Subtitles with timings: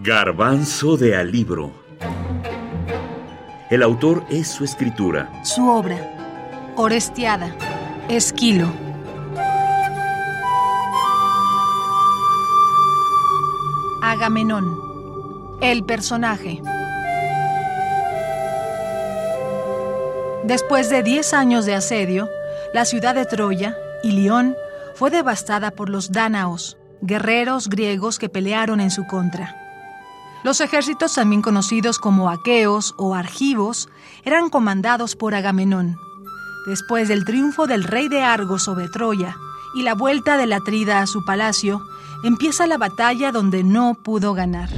[0.00, 1.72] Garbanzo de Alibro.
[3.68, 5.28] El autor es su escritura.
[5.42, 5.96] Su obra.
[6.76, 7.52] Orestiada.
[8.08, 8.68] Esquilo.
[14.00, 15.58] Agamenón.
[15.60, 16.62] El personaje.
[20.44, 22.28] Después de 10 años de asedio,
[22.72, 24.54] la ciudad de Troya, Ilión,
[24.94, 29.67] fue devastada por los dánaos, guerreros griegos que pelearon en su contra.
[30.44, 33.88] Los ejércitos, también conocidos como aqueos o argivos,
[34.24, 35.96] eran comandados por Agamenón.
[36.66, 39.36] Después del triunfo del rey de Argos sobre Troya
[39.74, 41.82] y la vuelta de la Atrida a su palacio,
[42.24, 44.68] empieza la batalla donde no pudo ganar.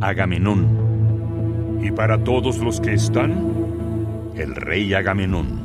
[0.00, 1.78] Agamenón.
[1.82, 3.32] Y para todos los que están,
[4.34, 5.60] el rey Agamenón.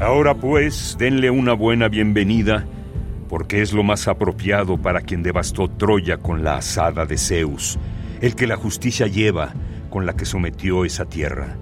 [0.00, 2.64] Ahora pues, denle una buena bienvenida,
[3.28, 7.78] porque es lo más apropiado para quien devastó Troya con la asada de Zeus,
[8.20, 9.52] el que la justicia lleva,
[9.90, 11.56] con la que sometió esa tierra.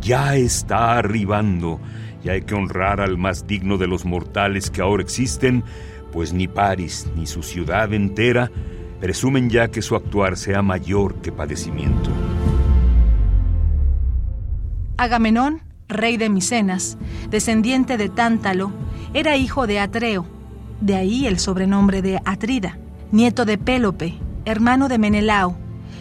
[0.00, 1.80] Ya está arribando,
[2.24, 5.64] y hay que honrar al más digno de los mortales que ahora existen,
[6.12, 8.50] pues ni París ni su ciudad entera
[9.00, 12.10] presumen ya que su actuar sea mayor que padecimiento.
[14.96, 16.96] Agamenón rey de Micenas,
[17.30, 18.72] descendiente de Tántalo,
[19.14, 20.26] era hijo de Atreo,
[20.82, 22.76] de ahí el sobrenombre de Atrida,
[23.12, 25.56] nieto de Pélope, hermano de Menelao,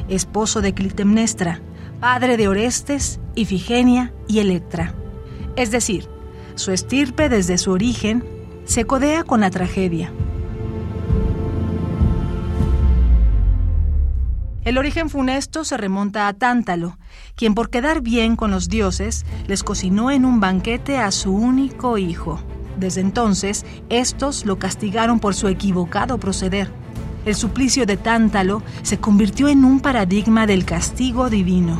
[0.10, 1.62] esposo de Clitemnestra,
[2.00, 4.96] padre de Orestes, Ifigenia y Electra.
[5.56, 6.10] Es decir,
[6.56, 8.24] su estirpe desde su origen
[8.66, 10.12] se codea con la tragedia.
[14.64, 16.98] El origen funesto se remonta a Tántalo,
[17.36, 22.00] quien por quedar bien con los dioses les cocinó en un banquete a su único
[22.00, 22.40] hijo.
[22.82, 26.68] Desde entonces, estos lo castigaron por su equivocado proceder.
[27.26, 31.78] El suplicio de Tántalo se convirtió en un paradigma del castigo divino.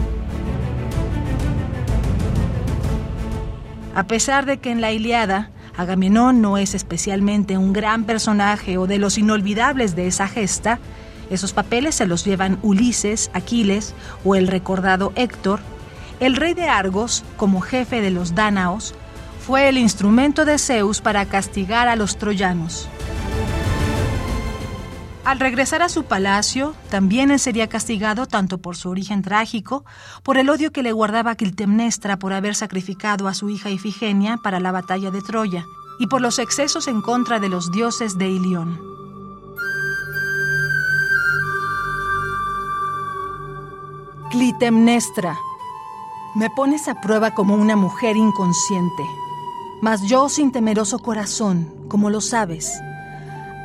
[3.96, 8.86] A pesar de que en la Iliada Agamenón no es especialmente un gran personaje o
[8.86, 10.78] de los inolvidables de esa gesta,
[11.32, 15.62] esos papeles se los llevan Ulises, Aquiles o el recordado Héctor.
[16.20, 18.94] El rey de Argos, como jefe de los dánaos,
[19.52, 22.88] fue el instrumento de Zeus para castigar a los troyanos.
[25.26, 29.84] Al regresar a su palacio, también sería castigado tanto por su origen trágico,
[30.24, 34.62] por el odio que le guardaba Clitemnestra por haber sacrificado a su hija Ifigenia para
[34.62, 35.66] la batalla de Troya,
[36.00, 38.80] y por los excesos en contra de los dioses de Ilión.
[44.32, 45.36] Clitemnestra,
[46.36, 49.04] me pones a prueba como una mujer inconsciente,
[49.82, 52.80] mas yo sin temeroso corazón, como lo sabes,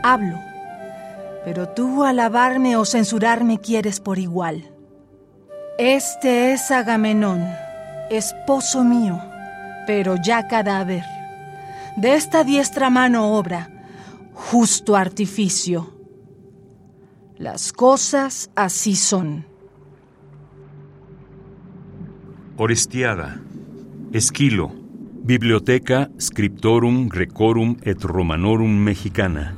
[0.03, 0.38] hablo,
[1.44, 4.72] pero tú alabarme o censurarme quieres por igual.
[5.78, 7.47] Este es Agamenón,
[8.10, 9.21] esposo mío,
[9.87, 11.05] pero ya cadáver.
[11.97, 13.71] De esta diestra mano obra,
[14.32, 15.94] justo artificio.
[17.37, 19.47] Las cosas así son.
[22.56, 23.38] Orestiada,
[24.12, 24.86] Esquilo,
[25.26, 29.56] Biblioteca Scriptorum Grecorum et Romanorum Mexicana.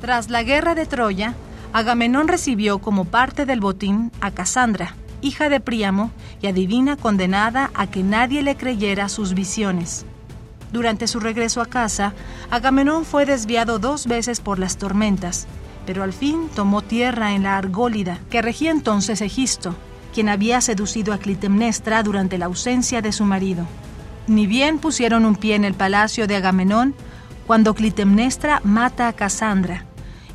[0.00, 1.34] Tras la guerra de Troya,
[1.72, 7.88] Agamenón recibió como parte del botín a Casandra, hija de Príamo y adivina condenada a
[7.88, 10.06] que nadie le creyera sus visiones.
[10.72, 12.14] Durante su regreso a casa,
[12.52, 15.48] Agamenón fue desviado dos veces por las tormentas,
[15.86, 19.74] pero al fin tomó tierra en la Argólida, que regía entonces Egisto,
[20.12, 23.66] quien había seducido a Clitemnestra durante la ausencia de su marido.
[24.26, 26.94] Ni bien pusieron un pie en el palacio de Agamenón,
[27.46, 29.84] cuando Clitemnestra mata a Casandra,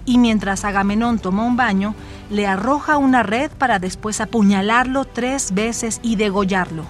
[0.05, 1.95] y mientras Agamenón toma un baño,
[2.29, 6.83] le arroja una red para después apuñalarlo tres veces y degollarlo.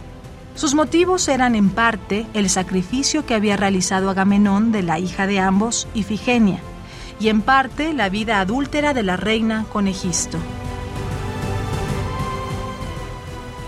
[0.55, 5.39] Sus motivos eran en parte el sacrificio que había realizado Agamenón de la hija de
[5.39, 6.59] ambos, Ifigenia,
[7.19, 10.37] y en parte la vida adúltera de la reina con Egisto.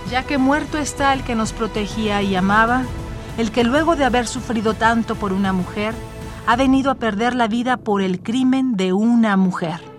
[0.09, 2.83] Ya que muerto está el que nos protegía y amaba,
[3.37, 5.93] el que luego de haber sufrido tanto por una mujer,
[6.47, 9.90] ha venido a perder la vida por el crimen de una mujer.